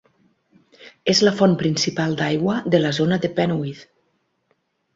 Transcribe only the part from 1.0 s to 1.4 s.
És la